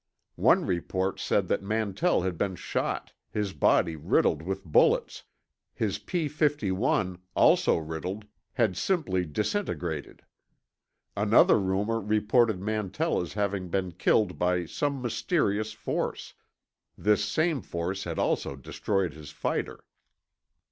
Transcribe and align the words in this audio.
One 0.41 0.65
report 0.65 1.19
said 1.19 1.47
that 1.49 1.61
Mantell 1.61 2.23
had 2.23 2.35
been 2.35 2.55
shot, 2.55 3.13
his 3.29 3.53
body 3.53 3.95
riddled 3.95 4.41
with 4.41 4.65
bullets; 4.65 5.21
his 5.75 5.99
P 5.99 6.27
51, 6.27 7.19
also 7.35 7.77
riddled, 7.77 8.25
had 8.53 8.75
simply 8.75 9.25
disintegrated. 9.25 10.23
Another 11.15 11.59
rumor 11.59 11.99
reported 12.01 12.59
Mantell 12.59 13.21
as 13.21 13.33
having 13.33 13.69
been 13.69 13.91
killed 13.91 14.39
by 14.39 14.65
some 14.65 15.03
mysterious 15.03 15.71
force; 15.71 16.33
this 16.97 17.23
same 17.23 17.61
force 17.61 18.03
had 18.05 18.17
also 18.17 18.55
destroyed 18.55 19.13
his 19.13 19.29
fighter. 19.29 19.83